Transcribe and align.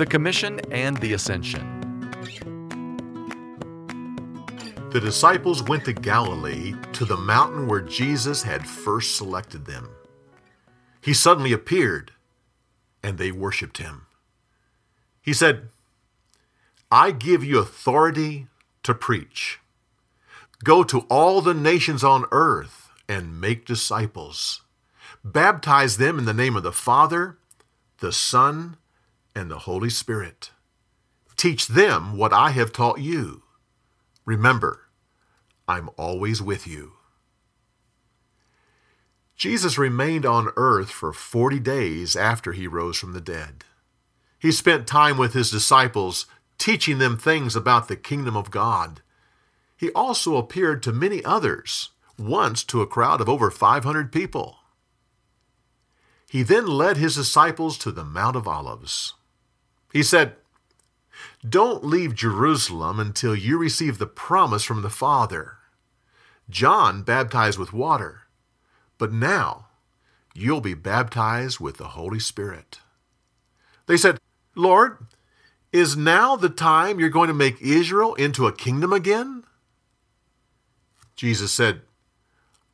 the 0.00 0.06
Commission 0.06 0.58
and 0.70 0.96
the 0.96 1.12
Ascension. 1.12 1.60
The 4.92 4.98
disciples 4.98 5.62
went 5.62 5.84
to 5.84 5.92
Galilee 5.92 6.72
to 6.94 7.04
the 7.04 7.18
mountain 7.18 7.68
where 7.68 7.82
Jesus 7.82 8.42
had 8.42 8.66
first 8.66 9.14
selected 9.14 9.66
them. 9.66 9.90
He 11.02 11.12
suddenly 11.12 11.52
appeared, 11.52 12.12
and 13.02 13.18
they 13.18 13.30
worshiped 13.30 13.76
him. 13.76 14.06
He 15.20 15.34
said, 15.34 15.68
I 16.90 17.10
give 17.10 17.44
you 17.44 17.58
authority 17.58 18.46
to 18.84 18.94
preach. 18.94 19.58
Go 20.64 20.82
to 20.82 21.00
all 21.10 21.42
the 21.42 21.52
nations 21.52 22.02
on 22.02 22.24
earth 22.32 22.88
and 23.06 23.38
make 23.38 23.66
disciples. 23.66 24.62
Baptize 25.22 25.98
them 25.98 26.18
in 26.18 26.24
the 26.24 26.32
name 26.32 26.56
of 26.56 26.62
the 26.62 26.72
Father, 26.72 27.36
the 27.98 28.12
Son, 28.12 28.78
and 29.34 29.50
the 29.50 29.60
Holy 29.60 29.90
Spirit. 29.90 30.50
Teach 31.36 31.68
them 31.68 32.16
what 32.16 32.32
I 32.32 32.50
have 32.50 32.72
taught 32.72 33.00
you. 33.00 33.42
Remember, 34.24 34.82
I'm 35.66 35.88
always 35.96 36.42
with 36.42 36.66
you. 36.66 36.92
Jesus 39.36 39.78
remained 39.78 40.26
on 40.26 40.50
earth 40.56 40.90
for 40.90 41.14
40 41.14 41.58
days 41.60 42.14
after 42.14 42.52
he 42.52 42.66
rose 42.66 42.98
from 42.98 43.14
the 43.14 43.22
dead. 43.22 43.64
He 44.38 44.52
spent 44.52 44.86
time 44.86 45.16
with 45.16 45.32
his 45.32 45.50
disciples 45.50 46.26
teaching 46.58 46.98
them 46.98 47.16
things 47.16 47.56
about 47.56 47.88
the 47.88 47.96
kingdom 47.96 48.36
of 48.36 48.50
God. 48.50 49.00
He 49.76 49.90
also 49.92 50.36
appeared 50.36 50.82
to 50.82 50.92
many 50.92 51.24
others, 51.24 51.88
once 52.18 52.62
to 52.64 52.82
a 52.82 52.86
crowd 52.86 53.22
of 53.22 53.30
over 53.30 53.50
500 53.50 54.12
people. 54.12 54.58
He 56.28 56.42
then 56.42 56.66
led 56.66 56.98
his 56.98 57.16
disciples 57.16 57.78
to 57.78 57.90
the 57.90 58.04
Mount 58.04 58.36
of 58.36 58.46
Olives. 58.46 59.14
He 59.92 60.02
said, 60.02 60.36
Don't 61.46 61.84
leave 61.84 62.14
Jerusalem 62.14 63.00
until 63.00 63.34
you 63.34 63.58
receive 63.58 63.98
the 63.98 64.06
promise 64.06 64.64
from 64.64 64.82
the 64.82 64.90
Father. 64.90 65.56
John 66.48 67.02
baptized 67.02 67.58
with 67.58 67.72
water, 67.72 68.22
but 68.98 69.12
now 69.12 69.66
you'll 70.34 70.60
be 70.60 70.74
baptized 70.74 71.60
with 71.60 71.76
the 71.76 71.88
Holy 71.88 72.20
Spirit. 72.20 72.80
They 73.86 73.96
said, 73.96 74.18
Lord, 74.54 74.98
is 75.72 75.96
now 75.96 76.36
the 76.36 76.48
time 76.48 76.98
you're 76.98 77.08
going 77.08 77.28
to 77.28 77.34
make 77.34 77.60
Israel 77.60 78.14
into 78.14 78.46
a 78.46 78.52
kingdom 78.52 78.92
again? 78.92 79.44
Jesus 81.14 81.52
said, 81.52 81.82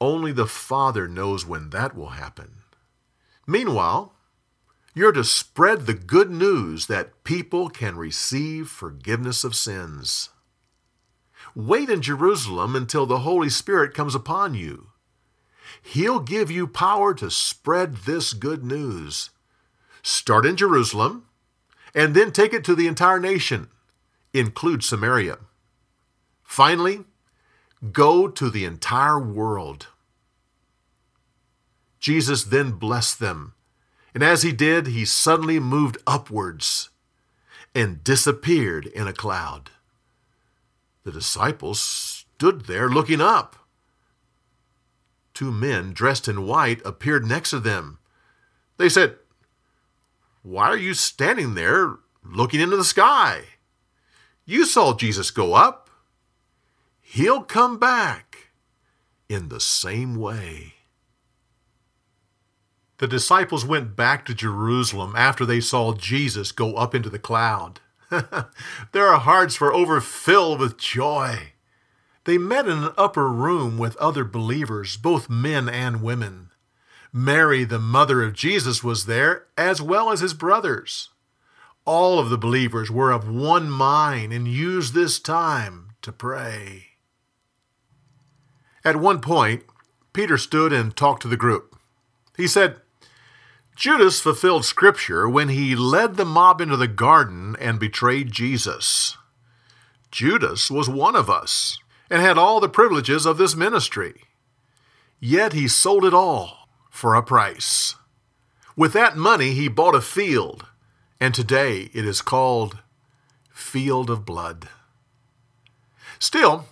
Only 0.00 0.32
the 0.32 0.46
Father 0.46 1.08
knows 1.08 1.44
when 1.44 1.70
that 1.70 1.96
will 1.96 2.10
happen. 2.10 2.62
Meanwhile, 3.46 4.14
you're 4.94 5.12
to 5.12 5.24
spread 5.24 5.86
the 5.86 5.94
good 5.94 6.30
news 6.30 6.86
that 6.86 7.24
people 7.24 7.68
can 7.68 7.96
receive 7.96 8.68
forgiveness 8.68 9.44
of 9.44 9.54
sins. 9.54 10.30
Wait 11.54 11.88
in 11.88 12.02
Jerusalem 12.02 12.74
until 12.76 13.06
the 13.06 13.20
Holy 13.20 13.48
Spirit 13.48 13.94
comes 13.94 14.14
upon 14.14 14.54
you. 14.54 14.88
He'll 15.82 16.20
give 16.20 16.50
you 16.50 16.66
power 16.66 17.14
to 17.14 17.30
spread 17.30 17.98
this 17.98 18.32
good 18.32 18.64
news. 18.64 19.30
Start 20.02 20.46
in 20.46 20.56
Jerusalem 20.56 21.26
and 21.94 22.14
then 22.14 22.32
take 22.32 22.52
it 22.52 22.64
to 22.64 22.74
the 22.74 22.86
entire 22.86 23.20
nation, 23.20 23.68
include 24.32 24.84
Samaria. 24.84 25.38
Finally, 26.42 27.04
go 27.92 28.28
to 28.28 28.50
the 28.50 28.64
entire 28.64 29.18
world. 29.18 29.88
Jesus 32.00 32.44
then 32.44 32.72
blessed 32.72 33.20
them, 33.20 33.54
and 34.14 34.22
as 34.22 34.42
he 34.42 34.52
did, 34.52 34.88
he 34.88 35.04
suddenly 35.04 35.60
moved 35.60 35.98
upwards 36.06 36.90
and 37.74 38.02
disappeared 38.02 38.86
in 38.86 39.06
a 39.06 39.12
cloud. 39.12 39.70
The 41.04 41.12
disciples 41.12 41.80
stood 41.80 42.62
there 42.66 42.88
looking 42.88 43.20
up. 43.20 43.56
Two 45.34 45.52
men 45.52 45.92
dressed 45.92 46.28
in 46.28 46.46
white 46.46 46.84
appeared 46.84 47.24
next 47.24 47.50
to 47.50 47.60
them. 47.60 47.98
They 48.76 48.88
said, 48.88 49.16
why 50.42 50.68
are 50.68 50.76
you 50.76 50.94
standing 50.94 51.54
there 51.54 51.96
looking 52.24 52.60
into 52.60 52.76
the 52.76 52.84
sky? 52.84 53.42
You 54.46 54.64
saw 54.64 54.94
Jesus 54.94 55.30
go 55.30 55.52
up. 55.52 55.90
He'll 57.00 57.42
come 57.42 57.78
back 57.78 58.48
in 59.28 59.48
the 59.48 59.60
same 59.60 60.16
way. 60.16 60.74
The 62.98 63.06
disciples 63.06 63.64
went 63.64 63.94
back 63.94 64.26
to 64.26 64.34
Jerusalem 64.34 65.14
after 65.16 65.46
they 65.46 65.60
saw 65.60 65.94
Jesus 65.94 66.50
go 66.50 66.74
up 66.74 66.94
into 66.94 67.08
the 67.08 67.18
cloud. 67.18 67.80
Their 68.92 69.12
hearts 69.16 69.60
were 69.60 69.72
overfilled 69.72 70.58
with 70.58 70.78
joy. 70.78 71.52
They 72.24 72.38
met 72.38 72.66
in 72.66 72.82
an 72.82 72.92
upper 72.98 73.30
room 73.30 73.78
with 73.78 73.96
other 73.96 74.24
believers, 74.24 74.96
both 74.96 75.30
men 75.30 75.68
and 75.68 76.02
women. 76.02 76.50
Mary, 77.12 77.64
the 77.64 77.78
mother 77.78 78.22
of 78.22 78.34
Jesus, 78.34 78.82
was 78.82 79.06
there, 79.06 79.46
as 79.56 79.80
well 79.80 80.10
as 80.10 80.20
his 80.20 80.34
brothers. 80.34 81.10
All 81.84 82.18
of 82.18 82.28
the 82.30 82.36
believers 82.36 82.90
were 82.90 83.12
of 83.12 83.28
one 83.28 83.70
mind 83.70 84.32
and 84.32 84.46
used 84.46 84.92
this 84.92 85.18
time 85.18 85.92
to 86.02 86.12
pray. 86.12 86.86
At 88.84 88.96
one 88.96 89.20
point, 89.20 89.62
Peter 90.12 90.36
stood 90.36 90.72
and 90.72 90.94
talked 90.94 91.22
to 91.22 91.28
the 91.28 91.36
group. 91.36 91.78
He 92.36 92.46
said, 92.46 92.80
Judas 93.78 94.20
fulfilled 94.20 94.64
Scripture 94.64 95.28
when 95.28 95.50
he 95.50 95.76
led 95.76 96.16
the 96.16 96.24
mob 96.24 96.60
into 96.60 96.76
the 96.76 96.88
garden 96.88 97.54
and 97.60 97.78
betrayed 97.78 98.32
Jesus. 98.32 99.16
Judas 100.10 100.68
was 100.68 100.88
one 100.88 101.14
of 101.14 101.30
us 101.30 101.78
and 102.10 102.20
had 102.20 102.36
all 102.36 102.58
the 102.58 102.68
privileges 102.68 103.24
of 103.24 103.38
this 103.38 103.54
ministry. 103.54 104.22
Yet 105.20 105.52
he 105.52 105.68
sold 105.68 106.04
it 106.04 106.12
all 106.12 106.68
for 106.90 107.14
a 107.14 107.22
price. 107.22 107.94
With 108.74 108.92
that 108.94 109.16
money, 109.16 109.52
he 109.52 109.68
bought 109.68 109.94
a 109.94 110.00
field, 110.00 110.66
and 111.20 111.32
today 111.32 111.88
it 111.94 112.04
is 112.04 112.20
called 112.20 112.78
Field 113.52 114.10
of 114.10 114.24
Blood. 114.24 114.70
Still, 116.18 116.64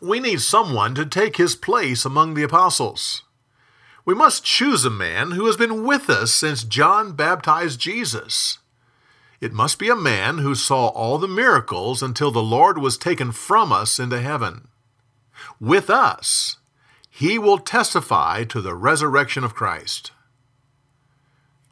we 0.00 0.18
need 0.18 0.40
someone 0.40 0.96
to 0.96 1.06
take 1.06 1.36
his 1.36 1.54
place 1.54 2.04
among 2.04 2.34
the 2.34 2.42
apostles. 2.42 3.22
We 4.04 4.14
must 4.14 4.44
choose 4.44 4.84
a 4.84 4.90
man 4.90 5.32
who 5.32 5.46
has 5.46 5.56
been 5.56 5.84
with 5.84 6.10
us 6.10 6.32
since 6.32 6.62
John 6.62 7.12
baptized 7.12 7.80
Jesus. 7.80 8.58
It 9.40 9.52
must 9.52 9.78
be 9.78 9.88
a 9.88 9.96
man 9.96 10.38
who 10.38 10.54
saw 10.54 10.88
all 10.88 11.18
the 11.18 11.28
miracles 11.28 12.02
until 12.02 12.30
the 12.30 12.42
Lord 12.42 12.78
was 12.78 12.98
taken 12.98 13.32
from 13.32 13.72
us 13.72 13.98
into 13.98 14.20
heaven. 14.20 14.68
With 15.58 15.88
us, 15.88 16.58
he 17.08 17.38
will 17.38 17.58
testify 17.58 18.44
to 18.44 18.60
the 18.60 18.74
resurrection 18.74 19.44
of 19.44 19.54
Christ. 19.54 20.12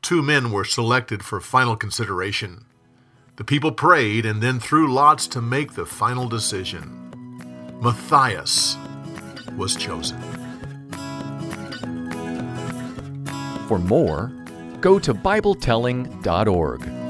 Two 0.01 0.23
men 0.23 0.51
were 0.51 0.65
selected 0.65 1.25
for 1.25 1.41
final 1.41 1.77
consideration. 1.77 2.65
The 3.37 3.45
people 3.45 3.73
prayed 3.73 4.27
and 4.27 4.43
then 4.43 4.59
threw 4.59 4.93
lots 4.93 5.27
to 5.29 5.43
make 5.43 5.75
the 5.75 5.87
final 5.87 6.29
decision. 6.29 7.79
Matthias 7.81 8.77
was 9.57 9.77
chosen. 9.77 10.42
For 13.73 13.79
more, 13.79 14.31
go 14.83 14.99
to 14.99 15.15
BibleTelling.org. 15.15 17.02